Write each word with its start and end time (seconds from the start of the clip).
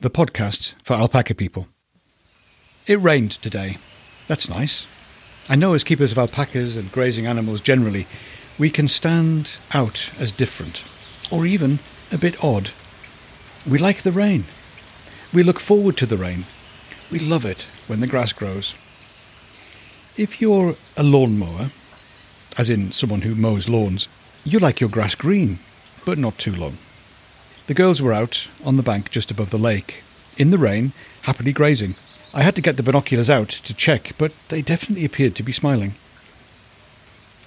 the 0.00 0.10
podcast 0.10 0.74
for 0.82 0.92
alpaca 0.92 1.34
people. 1.34 1.68
It 2.86 3.00
rained 3.00 3.32
today. 3.32 3.78
That's 4.28 4.48
nice. 4.48 4.86
I 5.48 5.56
know 5.56 5.72
as 5.72 5.84
keepers 5.84 6.12
of 6.12 6.18
alpacas 6.18 6.76
and 6.76 6.92
grazing 6.92 7.26
animals 7.26 7.62
generally, 7.62 8.06
we 8.58 8.68
can 8.68 8.88
stand 8.88 9.56
out 9.72 10.10
as 10.18 10.32
different, 10.32 10.82
or 11.30 11.46
even 11.46 11.78
a 12.12 12.18
bit 12.18 12.42
odd. 12.44 12.70
We 13.68 13.78
like 13.78 14.02
the 14.02 14.12
rain. 14.12 14.44
We 15.32 15.42
look 15.42 15.60
forward 15.60 15.96
to 15.98 16.06
the 16.06 16.18
rain. 16.18 16.44
We 17.10 17.18
love 17.18 17.44
it 17.44 17.66
when 17.86 18.00
the 18.00 18.06
grass 18.06 18.32
grows. 18.32 18.74
If 20.16 20.40
you're 20.40 20.76
a 20.96 21.02
lawnmower, 21.02 21.70
as 22.58 22.68
in 22.68 22.92
someone 22.92 23.22
who 23.22 23.34
mows 23.34 23.68
lawns, 23.68 24.08
you 24.44 24.58
like 24.58 24.80
your 24.80 24.90
grass 24.90 25.14
green, 25.14 25.58
but 26.04 26.18
not 26.18 26.38
too 26.38 26.54
long. 26.54 26.78
The 27.66 27.74
girls 27.74 28.00
were 28.00 28.12
out 28.12 28.46
on 28.64 28.76
the 28.76 28.82
bank 28.84 29.10
just 29.10 29.32
above 29.32 29.50
the 29.50 29.58
lake, 29.58 30.04
in 30.38 30.50
the 30.50 30.58
rain, 30.58 30.92
happily 31.22 31.52
grazing. 31.52 31.96
I 32.32 32.42
had 32.42 32.54
to 32.54 32.62
get 32.62 32.76
the 32.76 32.82
binoculars 32.84 33.28
out 33.28 33.48
to 33.48 33.74
check, 33.74 34.12
but 34.16 34.32
they 34.48 34.62
definitely 34.62 35.04
appeared 35.04 35.34
to 35.34 35.42
be 35.42 35.50
smiling. 35.50 35.96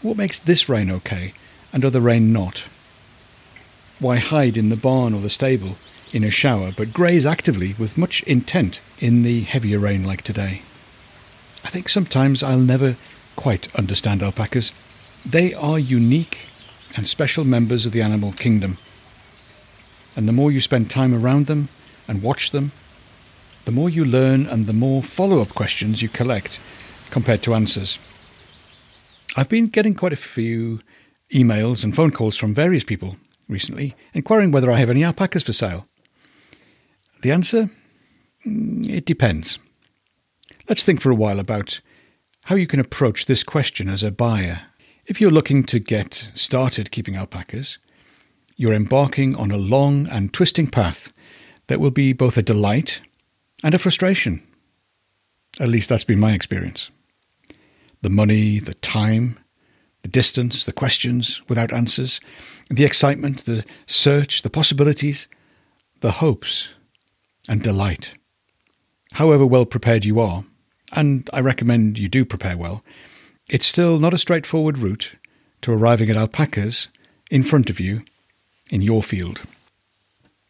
What 0.02 0.18
makes 0.18 0.38
this 0.38 0.68
rain 0.68 0.92
okay 0.92 1.34
and 1.72 1.86
other 1.86 2.02
rain 2.02 2.34
not? 2.34 2.66
Why 4.00 4.18
hide 4.18 4.58
in 4.58 4.68
the 4.68 4.76
barn 4.76 5.14
or 5.14 5.22
the 5.22 5.30
stable 5.30 5.78
in 6.12 6.26
a 6.26 6.30
shower, 6.30 6.74
but 6.76 6.92
graze 6.92 7.26
actively 7.26 7.76
with 7.80 7.98
much 7.98 8.22
intent 8.24 8.82
in 9.00 9.24
the 9.24 9.42
heavier 9.42 9.80
rain 9.80 10.04
like 10.04 10.24
today? 10.24 10.64
I 11.64 11.70
think 11.70 11.88
sometimes 11.88 12.44
I'll 12.44 12.60
never 12.60 12.98
quite 13.38 13.74
understand 13.76 14.22
alpacas. 14.22 14.74
They 15.26 15.54
are 15.54 15.80
unique 15.80 16.40
and 16.98 17.08
special 17.08 17.46
members 17.46 17.86
of 17.86 17.94
the 17.94 18.02
animal 18.02 18.34
kingdom. 18.34 18.80
And 20.16 20.28
the 20.28 20.34
more 20.34 20.52
you 20.52 20.62
spend 20.62 20.90
time 20.90 21.14
around 21.14 21.48
them 21.48 21.70
and 22.08 22.22
watch 22.22 22.52
them, 22.52 22.72
the 23.66 23.72
more 23.72 23.90
you 23.90 24.04
learn 24.04 24.46
and 24.48 24.66
the 24.66 24.74
more 24.74 25.04
follow 25.04 25.42
up 25.42 25.50
questions 25.50 26.02
you 26.02 26.10
collect 26.10 26.60
compared 27.12 27.44
to 27.44 27.54
answers. 27.54 27.98
I've 29.36 29.50
been 29.50 29.68
getting 29.68 29.94
quite 29.94 30.14
a 30.14 30.18
few 30.18 30.80
emails 31.34 31.84
and 31.84 31.96
phone 31.96 32.12
calls 32.12 32.36
from 32.36 32.54
various 32.54 32.84
people 32.84 33.18
recently 33.48 33.96
inquiring 34.14 34.52
whether 34.52 34.72
I 34.72 34.78
have 34.78 34.90
any 34.90 35.04
alpacas 35.04 35.44
for 35.44 35.54
sale. 35.54 35.88
The 37.22 37.32
answer? 37.32 37.70
Mm, 38.46 38.90
it 38.90 39.06
depends. 39.06 39.60
Let's 40.68 40.84
think 40.84 41.02
for 41.02 41.12
a 41.12 41.16
while 41.16 41.40
about 41.40 41.82
how 42.44 42.56
you 42.56 42.68
can 42.68 42.80
approach 42.80 43.26
this 43.26 43.44
question 43.44 43.90
as 43.90 44.04
a 44.04 44.12
buyer 44.12 44.62
if 45.10 45.20
you're 45.20 45.32
looking 45.32 45.64
to 45.64 45.80
get 45.80 46.30
started 46.36 46.92
keeping 46.92 47.16
alpacas, 47.16 47.80
you're 48.60 48.74
embarking 48.74 49.34
on 49.38 49.52
a 49.52 49.58
long 49.58 50.06
and 50.10 50.34
twisting 50.34 50.68
path 50.68 51.14
that 51.68 51.80
will 51.80 51.92
be 51.92 52.12
both 52.12 52.38
a 52.38 52.42
delight 52.42 53.00
and 53.64 53.74
a 53.74 53.80
frustration. 53.80 54.46
At 55.62 55.70
least 55.70 55.88
that's 55.88 56.04
been 56.04 56.20
my 56.20 56.34
experience. 56.34 56.90
The 58.02 58.10
money, 58.10 58.60
the 58.60 58.74
time, 58.74 59.40
the 60.02 60.10
distance, 60.10 60.66
the 60.66 60.74
questions 60.74 61.42
without 61.48 61.72
answers, 61.72 62.20
the 62.70 62.84
excitement, 62.84 63.46
the 63.46 63.64
search, 63.88 64.42
the 64.42 64.50
possibilities, 64.50 65.30
the 66.02 66.12
hopes, 66.12 66.68
and 67.48 67.64
delight. 67.64 68.14
However 69.14 69.46
well 69.46 69.66
prepared 69.66 70.04
you 70.04 70.20
are, 70.20 70.44
and 70.92 71.30
I 71.32 71.40
recommend 71.40 71.98
you 71.98 72.10
do 72.10 72.26
prepare 72.26 72.58
well, 72.58 72.84
it's 73.48 73.68
still 73.68 74.00
not 74.00 74.14
a 74.14 74.18
straightforward 74.18 74.80
route 74.80 75.16
to 75.62 75.72
arriving 75.72 76.10
at 76.10 76.18
alpacas 76.18 76.90
in 77.32 77.44
front 77.44 77.70
of 77.70 77.80
you 77.80 78.04
in 78.70 78.82
your 78.82 79.04
field. 79.04 79.42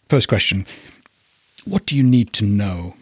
First 0.07 0.28
question 0.28 0.66
What 1.66 1.85
do 1.85 1.96
you 1.96 2.03
need 2.03 2.34
to 2.34 2.46
know? 2.46 2.96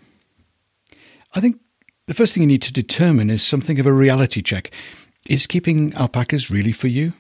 I 1.34 1.40
think 1.40 1.60
the 2.08 2.14
first 2.14 2.34
thing 2.34 2.44
you 2.44 2.48
need 2.48 2.62
to 2.64 2.74
determine 2.74 3.30
is 3.30 3.44
something 3.44 3.80
of 3.80 3.86
a 3.86 3.94
reality 3.94 4.42
check. 4.42 4.72
Is 5.28 5.46
keeping 5.46 5.94
alpacas 5.94 6.50
really 6.50 6.72
for 6.72 6.88
you? 6.88 7.14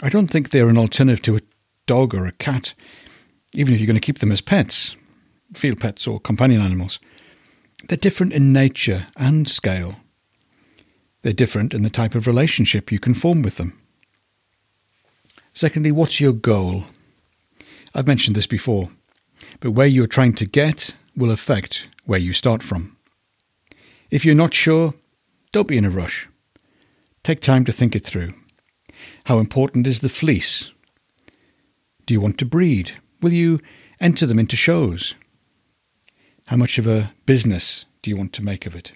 I 0.00 0.08
don't 0.08 0.28
think 0.28 0.50
they're 0.50 0.68
an 0.68 0.78
alternative 0.78 1.22
to 1.22 1.36
a 1.36 1.40
dog 1.86 2.14
or 2.14 2.26
a 2.26 2.32
cat, 2.32 2.74
even 3.52 3.74
if 3.74 3.80
you're 3.80 3.86
going 3.86 3.96
to 3.96 4.00
keep 4.00 4.18
them 4.18 4.32
as 4.32 4.40
pets, 4.40 4.96
field 5.54 5.80
pets 5.80 6.06
or 6.06 6.20
companion 6.20 6.60
animals. 6.60 7.00
They're 7.88 7.98
different 7.98 8.32
in 8.32 8.52
nature 8.52 9.08
and 9.16 9.48
scale. 9.48 9.96
They're 11.22 11.32
different 11.32 11.74
in 11.74 11.82
the 11.82 11.90
type 11.90 12.14
of 12.14 12.26
relationship 12.26 12.92
you 12.92 12.98
can 12.98 13.14
form 13.14 13.42
with 13.42 13.56
them. 13.56 13.78
Secondly, 15.54 15.92
what's 15.92 16.18
your 16.18 16.32
goal? 16.32 16.84
I've 17.94 18.08
mentioned 18.08 18.34
this 18.34 18.48
before, 18.48 18.90
but 19.60 19.70
where 19.70 19.86
you're 19.86 20.08
trying 20.08 20.34
to 20.34 20.46
get 20.46 20.96
will 21.16 21.30
affect 21.30 21.88
where 22.04 22.18
you 22.18 22.32
start 22.32 22.60
from. 22.60 22.96
If 24.10 24.24
you're 24.24 24.34
not 24.34 24.52
sure, 24.52 24.94
don't 25.52 25.68
be 25.68 25.78
in 25.78 25.84
a 25.84 25.90
rush. 25.90 26.28
Take 27.22 27.40
time 27.40 27.64
to 27.66 27.72
think 27.72 27.94
it 27.94 28.04
through. 28.04 28.34
How 29.26 29.38
important 29.38 29.86
is 29.86 30.00
the 30.00 30.08
fleece? 30.08 30.70
Do 32.04 32.12
you 32.12 32.20
want 32.20 32.36
to 32.38 32.44
breed? 32.44 32.92
Will 33.22 33.32
you 33.32 33.60
enter 34.00 34.26
them 34.26 34.40
into 34.40 34.56
shows? 34.56 35.14
How 36.46 36.56
much 36.56 36.78
of 36.78 36.86
a 36.88 37.12
business 37.26 37.84
do 38.02 38.10
you 38.10 38.16
want 38.16 38.32
to 38.34 38.44
make 38.44 38.66
of 38.66 38.74
it? 38.74 38.92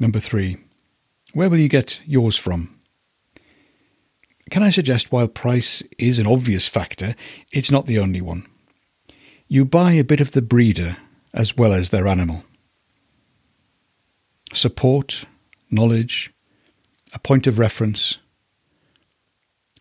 Number 0.00 0.18
three, 0.18 0.58
where 1.32 1.48
will 1.48 1.60
you 1.60 1.68
get 1.68 2.00
yours 2.04 2.36
from? 2.36 2.81
Can 4.52 4.62
I 4.62 4.68
suggest 4.68 5.10
while 5.10 5.28
price 5.28 5.82
is 5.98 6.18
an 6.18 6.26
obvious 6.26 6.68
factor, 6.68 7.14
it's 7.52 7.70
not 7.70 7.86
the 7.86 7.98
only 7.98 8.20
one. 8.20 8.46
You 9.48 9.64
buy 9.64 9.92
a 9.92 10.04
bit 10.04 10.20
of 10.20 10.32
the 10.32 10.42
breeder 10.42 10.98
as 11.32 11.56
well 11.56 11.72
as 11.72 11.88
their 11.88 12.06
animal. 12.06 12.44
Support, 14.52 15.24
knowledge, 15.70 16.34
a 17.14 17.18
point 17.18 17.46
of 17.46 17.58
reference. 17.58 18.18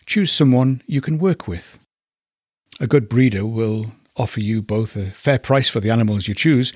Choose 0.05 0.31
someone 0.31 0.81
you 0.87 1.01
can 1.01 1.17
work 1.17 1.49
with. 1.49 1.77
A 2.79 2.87
good 2.87 3.09
breeder 3.09 3.45
will 3.45 3.91
offer 4.15 4.39
you 4.39 4.61
both 4.61 4.95
a 4.95 5.11
fair 5.11 5.37
price 5.37 5.67
for 5.67 5.81
the 5.81 5.91
animals 5.91 6.29
you 6.29 6.33
choose 6.33 6.71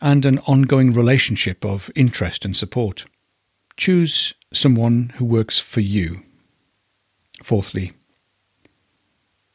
and 0.00 0.24
an 0.24 0.38
ongoing 0.46 0.94
relationship 0.94 1.62
of 1.62 1.90
interest 1.94 2.46
and 2.46 2.56
support. 2.56 3.04
Choose 3.76 4.32
someone 4.50 5.12
who 5.16 5.26
works 5.26 5.58
for 5.58 5.80
you. 5.80 6.23
Fourthly, 7.44 7.92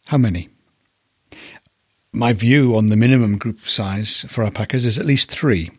how 0.10 0.20
many? 0.20 0.50
My 2.12 2.34
view 2.34 2.78
on 2.78 2.90
the 2.90 2.96
minimum 2.96 3.40
group 3.40 3.68
size 3.68 4.28
for 4.30 4.44
alpacas 4.44 4.86
is 4.86 5.00
at 5.00 5.08
least 5.08 5.32
three. 5.32 5.72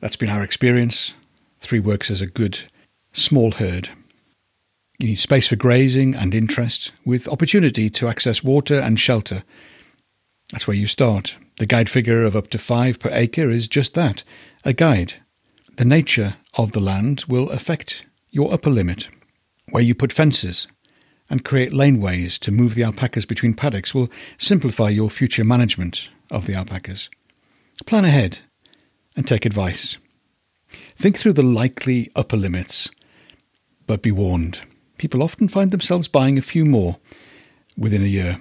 That's 0.00 0.16
been 0.16 0.28
our 0.28 0.42
experience. 0.42 1.14
Three 1.60 1.80
works 1.80 2.10
as 2.10 2.20
a 2.20 2.26
good 2.26 2.58
small 3.14 3.52
herd. 3.52 3.88
You 4.98 5.06
need 5.06 5.18
space 5.18 5.48
for 5.48 5.56
grazing 5.56 6.14
and 6.14 6.34
interest, 6.34 6.92
with 7.06 7.26
opportunity 7.26 7.88
to 7.88 8.06
access 8.06 8.44
water 8.44 8.78
and 8.78 9.00
shelter. 9.00 9.42
That's 10.52 10.66
where 10.66 10.76
you 10.76 10.86
start. 10.86 11.38
The 11.56 11.64
guide 11.64 11.88
figure 11.88 12.22
of 12.22 12.36
up 12.36 12.50
to 12.50 12.58
five 12.58 12.98
per 12.98 13.08
acre 13.10 13.48
is 13.48 13.66
just 13.66 13.94
that 13.94 14.24
a 14.62 14.74
guide. 14.74 15.14
The 15.78 15.86
nature 15.86 16.36
of 16.58 16.72
the 16.72 16.80
land 16.80 17.24
will 17.26 17.48
affect 17.48 18.04
your 18.30 18.52
upper 18.52 18.68
limit. 18.68 19.08
Where 19.70 19.82
you 19.82 19.94
put 19.94 20.12
fences 20.12 20.68
and 21.28 21.44
create 21.44 21.72
laneways 21.72 22.38
to 22.40 22.52
move 22.52 22.74
the 22.74 22.84
alpacas 22.84 23.24
between 23.24 23.54
paddocks 23.54 23.94
will 23.94 24.10
simplify 24.38 24.88
your 24.88 25.10
future 25.10 25.44
management 25.44 26.08
of 26.30 26.46
the 26.46 26.54
alpacas. 26.54 27.08
Plan 27.84 28.04
ahead 28.04 28.40
and 29.16 29.26
take 29.26 29.44
advice. 29.44 29.96
Think 30.96 31.18
through 31.18 31.34
the 31.34 31.42
likely 31.42 32.10
upper 32.14 32.36
limits, 32.36 32.90
but 33.86 34.02
be 34.02 34.12
warned. 34.12 34.60
People 34.98 35.22
often 35.22 35.48
find 35.48 35.70
themselves 35.70 36.08
buying 36.08 36.38
a 36.38 36.42
few 36.42 36.64
more 36.64 36.98
within 37.76 38.02
a 38.02 38.06
year. 38.06 38.40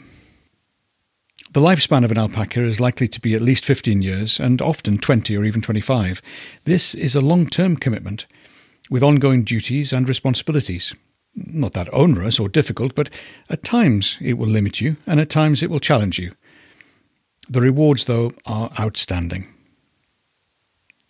The 1.51 1.61
lifespan 1.61 2.03
of 2.03 2.11
an 2.11 2.17
alpaca 2.17 2.63
is 2.63 2.81
likely 2.81 3.07
to 3.07 3.21
be 3.21 3.33
at 3.33 3.41
least 3.41 3.65
15 3.65 4.01
years 4.01 4.39
and 4.39 4.61
often 4.61 4.97
20 4.97 5.37
or 5.37 5.45
even 5.45 5.61
25. 5.61 6.21
This 6.65 6.93
is 6.93 7.15
a 7.15 7.21
long 7.21 7.47
term 7.47 7.77
commitment 7.77 8.25
with 8.89 9.03
ongoing 9.03 9.43
duties 9.43 9.93
and 9.93 10.07
responsibilities. 10.07 10.93
Not 11.35 11.73
that 11.73 11.93
onerous 11.93 12.39
or 12.39 12.47
difficult, 12.47 12.95
but 12.95 13.09
at 13.49 13.63
times 13.63 14.17
it 14.21 14.37
will 14.37 14.47
limit 14.47 14.79
you 14.79 14.95
and 15.05 15.19
at 15.19 15.29
times 15.29 15.61
it 15.61 15.69
will 15.69 15.79
challenge 15.79 16.17
you. 16.17 16.31
The 17.49 17.61
rewards, 17.61 18.05
though, 18.05 18.31
are 18.45 18.71
outstanding. 18.79 19.47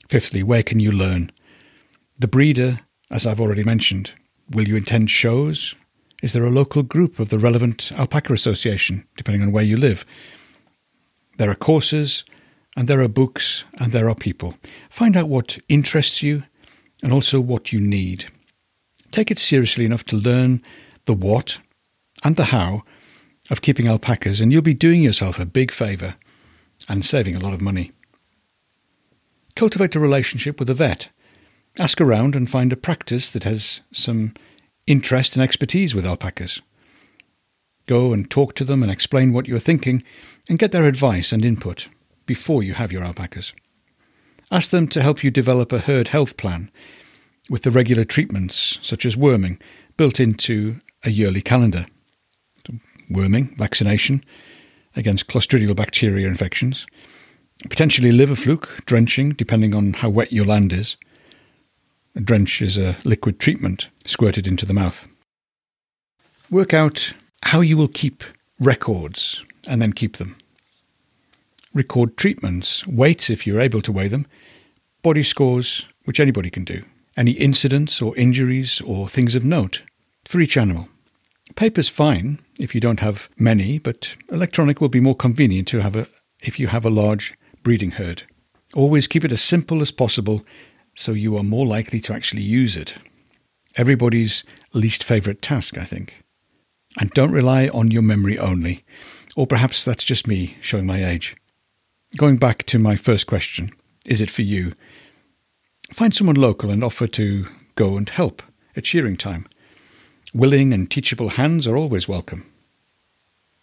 Fifthly, 0.09 0.43
where 0.43 0.63
can 0.63 0.79
you 0.79 0.91
learn? 0.91 1.31
The 2.19 2.27
breeder, 2.27 2.81
as 3.09 3.25
I've 3.25 3.39
already 3.39 3.63
mentioned. 3.63 4.13
Will 4.49 4.67
you 4.67 4.75
attend 4.75 5.09
shows? 5.09 5.75
Is 6.21 6.33
there 6.33 6.43
a 6.43 6.51
local 6.51 6.83
group 6.83 7.19
of 7.19 7.29
the 7.29 7.39
relevant 7.39 7.91
alpaca 7.93 8.33
association, 8.33 9.05
depending 9.15 9.41
on 9.41 9.51
where 9.51 9.63
you 9.63 9.77
live? 9.77 10.05
There 11.37 11.49
are 11.49 11.55
courses, 11.55 12.23
and 12.75 12.87
there 12.87 13.01
are 13.01 13.07
books, 13.07 13.63
and 13.79 13.91
there 13.91 14.09
are 14.09 14.15
people. 14.15 14.55
Find 14.89 15.15
out 15.15 15.29
what 15.29 15.59
interests 15.69 16.21
you 16.21 16.43
and 17.01 17.13
also 17.13 17.39
what 17.39 17.71
you 17.71 17.79
need. 17.79 18.25
Take 19.15 19.31
it 19.31 19.39
seriously 19.39 19.85
enough 19.85 20.03
to 20.07 20.17
learn 20.17 20.61
the 21.05 21.13
what 21.13 21.59
and 22.25 22.35
the 22.35 22.51
how 22.51 22.83
of 23.49 23.61
keeping 23.61 23.87
alpacas, 23.87 24.41
and 24.41 24.51
you'll 24.51 24.61
be 24.61 24.73
doing 24.73 25.01
yourself 25.01 25.39
a 25.39 25.45
big 25.45 25.71
favour 25.71 26.15
and 26.89 27.05
saving 27.05 27.33
a 27.33 27.39
lot 27.39 27.53
of 27.53 27.61
money. 27.61 27.93
Cultivate 29.55 29.95
a 29.95 30.01
relationship 30.01 30.59
with 30.59 30.69
a 30.69 30.73
vet. 30.73 31.07
Ask 31.79 32.01
around 32.01 32.35
and 32.35 32.49
find 32.49 32.73
a 32.73 32.75
practice 32.75 33.29
that 33.29 33.45
has 33.45 33.79
some 33.93 34.33
interest 34.85 35.37
and 35.37 35.41
expertise 35.41 35.95
with 35.95 36.05
alpacas. 36.05 36.61
Go 37.85 38.11
and 38.11 38.29
talk 38.29 38.53
to 38.55 38.65
them 38.65 38.83
and 38.83 38.91
explain 38.91 39.31
what 39.31 39.47
you're 39.47 39.59
thinking 39.59 40.03
and 40.49 40.59
get 40.59 40.73
their 40.73 40.83
advice 40.83 41.31
and 41.31 41.45
input 41.45 41.87
before 42.25 42.63
you 42.63 42.73
have 42.73 42.91
your 42.91 43.05
alpacas. 43.05 43.53
Ask 44.51 44.71
them 44.71 44.89
to 44.89 45.01
help 45.01 45.23
you 45.23 45.31
develop 45.31 45.71
a 45.71 45.79
herd 45.79 46.09
health 46.09 46.35
plan 46.35 46.69
with 47.49 47.63
the 47.63 47.71
regular 47.71 48.03
treatments, 48.03 48.79
such 48.81 49.05
as 49.05 49.17
worming, 49.17 49.59
built 49.97 50.19
into 50.19 50.79
a 51.03 51.09
yearly 51.09 51.41
calendar. 51.41 51.85
Worming, 53.09 53.55
vaccination 53.57 54.23
against 54.95 55.27
clostridial 55.27 55.75
bacteria 55.75 56.27
infections, 56.27 56.87
potentially 57.69 58.11
liver 58.11 58.35
fluke, 58.35 58.83
drenching, 58.85 59.31
depending 59.31 59.75
on 59.75 59.93
how 59.93 60.09
wet 60.09 60.33
your 60.33 60.45
land 60.45 60.73
is. 60.73 60.95
A 62.15 62.21
drench 62.21 62.61
is 62.61 62.77
a 62.77 62.97
liquid 63.03 63.39
treatment 63.39 63.89
squirted 64.05 64.47
into 64.47 64.65
the 64.65 64.73
mouth. 64.73 65.05
Work 66.49 66.73
out 66.73 67.13
how 67.43 67.61
you 67.61 67.77
will 67.77 67.87
keep 67.87 68.23
records 68.59 69.43
and 69.67 69.81
then 69.81 69.93
keep 69.93 70.17
them. 70.17 70.37
Record 71.73 72.15
treatments, 72.15 72.87
weights 72.87 73.29
if 73.29 73.45
you're 73.45 73.59
able 73.59 73.81
to 73.81 73.91
weigh 73.91 74.07
them, 74.07 74.25
body 75.03 75.23
scores, 75.23 75.85
which 76.05 76.19
anybody 76.19 76.49
can 76.49 76.63
do, 76.63 76.83
any 77.17 77.31
incidents 77.31 78.01
or 78.01 78.15
injuries 78.17 78.81
or 78.81 79.07
things 79.07 79.35
of 79.35 79.43
note 79.43 79.81
for 80.25 80.39
each 80.39 80.57
animal. 80.57 80.89
Paper's 81.55 81.89
fine 81.89 82.39
if 82.59 82.73
you 82.73 82.81
don't 82.81 82.99
have 82.99 83.29
many, 83.37 83.77
but 83.77 84.15
electronic 84.31 84.81
will 84.81 84.89
be 84.89 84.99
more 84.99 85.15
convenient 85.15 85.67
to 85.69 85.81
have 85.81 85.95
a 85.95 86.07
if 86.41 86.59
you 86.59 86.67
have 86.67 86.85
a 86.85 86.89
large 86.89 87.33
breeding 87.63 87.91
herd. 87.91 88.23
Always 88.73 89.07
keep 89.07 89.23
it 89.23 89.31
as 89.31 89.41
simple 89.41 89.81
as 89.81 89.91
possible 89.91 90.45
so 90.93 91.11
you 91.11 91.37
are 91.37 91.43
more 91.43 91.65
likely 91.65 91.99
to 92.01 92.13
actually 92.13 92.41
use 92.41 92.75
it. 92.75 92.95
Everybody's 93.77 94.43
least 94.73 95.03
favourite 95.03 95.41
task, 95.41 95.77
I 95.77 95.85
think. 95.85 96.23
And 96.99 97.09
don't 97.11 97.31
rely 97.31 97.67
on 97.67 97.91
your 97.91 98.01
memory 98.01 98.37
only. 98.37 98.85
Or 99.35 99.45
perhaps 99.45 99.83
that's 99.83 100.03
just 100.03 100.27
me 100.27 100.57
showing 100.61 100.85
my 100.85 101.03
age. 101.03 101.35
Going 102.17 102.37
back 102.37 102.63
to 102.67 102.79
my 102.79 102.95
first 102.95 103.27
question 103.27 103.71
is 104.05 104.21
it 104.21 104.29
for 104.29 104.43
you? 104.43 104.73
Find 105.93 106.15
someone 106.15 106.35
local 106.35 106.69
and 106.69 106.83
offer 106.83 107.07
to 107.07 107.47
go 107.75 107.97
and 107.97 108.09
help 108.09 108.41
at 108.75 108.85
shearing 108.85 109.17
time. 109.17 109.47
Willing 110.33 110.73
and 110.73 110.89
teachable 110.89 111.29
hands 111.29 111.67
are 111.67 111.77
always 111.77 112.07
welcome. 112.07 112.51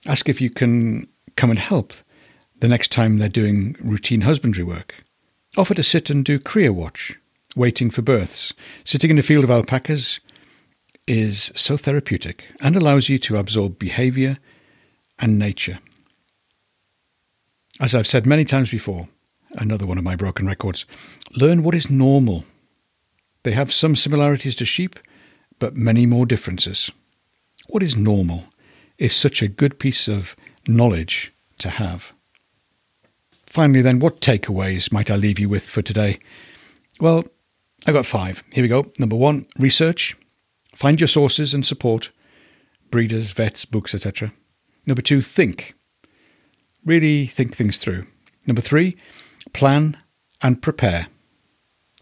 Ask 0.07 0.29
if 0.29 0.41
you 0.41 0.51
can 0.51 1.09
come 1.37 1.51
and 1.51 1.59
help 1.59 1.93
the 2.61 2.69
next 2.69 2.93
time 2.93 3.19
they're 3.19 3.29
doing 3.29 3.77
routine 3.81 4.23
husbandry 4.23 4.65
work. 4.65 5.05
Offer 5.57 5.75
to 5.75 5.83
sit 5.83 6.11
and 6.11 6.25
do 6.25 6.39
cria 6.39 6.73
watch, 6.73 7.19
waiting 7.55 7.91
for 7.91 8.03
births. 8.03 8.55
Sitting 8.85 9.11
in 9.11 9.19
a 9.19 9.23
field 9.23 9.45
of 9.45 9.51
alpacas 9.51 10.21
is 11.07 11.53
so 11.55 11.77
therapeutic 11.77 12.47
and 12.61 12.77
allows 12.77 13.09
you 13.09 13.19
to 13.19 13.37
absorb 13.37 13.79
behavior 13.79 14.39
and 15.19 15.39
nature. 15.39 15.81
As 17.81 17.95
I've 17.95 18.07
said 18.07 18.27
many 18.27 18.45
times 18.45 18.71
before, 18.71 19.09
another 19.54 19.87
one 19.87 19.99
of 19.99 20.04
my 20.04 20.16
broken 20.16 20.46
records, 20.46 20.84
learn 21.34 21.62
what 21.62 21.75
is 21.75 21.90
normal. 21.90 22.44
They 23.43 23.52
have 23.52 23.72
some 23.72 23.96
similarities 23.96 24.56
to 24.56 24.64
sheep, 24.64 24.99
but 25.58 25.76
many 25.76 26.06
more 26.06 26.26
differences. 26.26 26.90
What 27.69 27.82
is 27.82 27.96
normal 27.96 28.44
is 28.99 29.14
such 29.14 29.43
a 29.43 29.49
good 29.49 29.78
piece 29.78 30.08
of 30.08 30.37
knowledge 30.66 31.32
to 31.58 31.70
have. 31.70 32.12
Finally, 33.46 33.82
then, 33.82 33.99
what 33.99 34.20
takeaways 34.20 34.93
might 34.93 35.10
I 35.10 35.16
leave 35.16 35.38
you 35.38 35.49
with 35.49 35.69
for 35.69 35.82
today? 35.82 36.19
Well, 37.00 37.25
I've 37.87 37.94
got 37.94 38.06
five. 38.06 38.43
Here 38.52 38.62
we 38.62 38.69
go. 38.69 38.90
Number 38.99 39.16
one, 39.16 39.46
research. 39.58 40.16
Find 40.75 41.00
your 41.00 41.08
sources 41.08 41.52
and 41.52 41.66
support 41.66 42.10
breeders, 42.90 43.32
vets, 43.32 43.64
books, 43.64 43.94
etc. 43.94 44.32
Number 44.87 45.02
two, 45.02 45.20
think. 45.20 45.75
Really 46.84 47.26
think 47.26 47.56
things 47.56 47.78
through. 47.78 48.06
Number 48.46 48.60
three, 48.60 48.96
plan 49.53 49.99
and 50.41 50.62
prepare. 50.62 51.06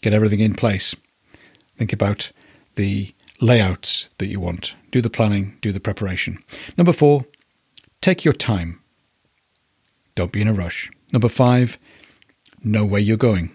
Get 0.03 0.13
everything 0.13 0.41
in 0.41 0.55
place. 0.55 0.95
Think 1.77 1.93
about 1.93 2.31
the 2.77 3.15
layouts 3.41 4.11
that 4.19 4.27
you 4.27 4.41
want. 4.41 4.75
Do 4.91 5.01
the 5.01 5.11
planning, 5.11 5.57
do 5.61 5.73
the 5.73 5.81
preparation. 5.81 6.43
Number 6.77 6.93
four, 6.93 7.27
take 8.01 8.25
your 8.25 8.35
time. 8.35 8.81
Don't 10.15 10.33
be 10.33 10.43
in 10.43 10.49
a 10.49 10.53
rush. 10.53 10.91
Number 11.13 11.29
five, 11.29 11.79
know 12.63 12.85
where 12.85 13.01
you're 13.01 13.17
going. 13.17 13.53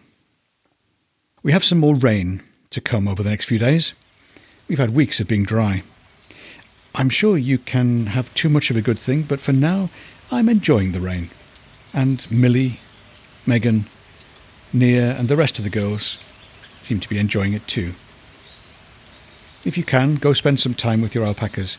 We 1.44 1.52
have 1.52 1.64
some 1.64 1.80
more 1.80 1.96
rain 1.96 2.42
to 2.72 2.82
come 2.82 3.08
over 3.08 3.22
the 3.22 3.30
next 3.30 3.46
few 3.46 3.60
days. 3.60 3.94
We've 4.68 4.80
had 4.80 4.96
weeks 4.96 5.20
of 5.20 5.28
being 5.28 5.44
dry. 5.44 5.84
I'm 6.96 7.10
sure 7.10 7.38
you 7.38 7.58
can 7.58 8.08
have 8.08 8.34
too 8.34 8.50
much 8.50 8.72
of 8.72 8.78
a 8.78 8.82
good 8.82 8.98
thing, 8.98 9.24
but 9.24 9.40
for 9.40 9.54
now, 9.54 9.90
I'm 10.32 10.50
enjoying 10.50 10.92
the 10.92 11.02
rain. 11.02 11.30
And 11.94 12.26
Millie, 12.32 12.80
Megan, 13.48 13.86
Nia, 14.74 15.16
and 15.18 15.28
the 15.28 15.36
rest 15.36 15.58
of 15.58 15.64
the 15.64 15.70
girls 15.70 16.18
seem 16.82 17.00
to 17.00 17.10
be 17.10 17.20
enjoying 17.20 17.54
it 17.54 17.68
too. 17.68 17.94
If 19.66 19.78
you 19.78 19.84
can, 19.84 20.16
go 20.16 20.34
spend 20.34 20.60
some 20.60 20.74
time 20.74 21.02
with 21.02 21.16
your 21.16 21.26
alpacas. 21.26 21.78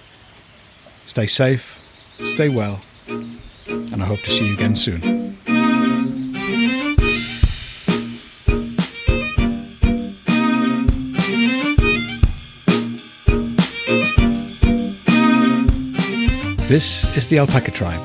Stay 1.06 1.26
safe, 1.26 1.78
stay 2.24 2.48
well, 2.48 2.82
and 3.08 4.02
I 4.02 4.06
hope 4.06 4.20
to 4.20 4.30
see 4.30 4.46
you 4.48 4.54
again 4.54 4.76
soon. 4.76 5.26
This 16.68 17.04
is 17.16 17.28
the 17.28 17.38
Alpaca 17.38 17.70
Tribe, 17.70 18.02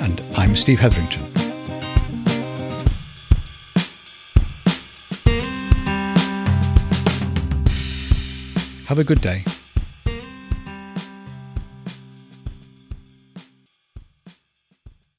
and 0.00 0.22
I'm 0.36 0.54
Steve 0.54 0.78
Hetherington. 0.78 1.33
Have 8.94 9.00
a 9.00 9.02
good 9.02 9.20
day. 9.20 9.53